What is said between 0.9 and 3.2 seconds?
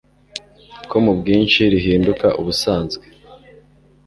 mu bwinshi rihinduka ubusanzwe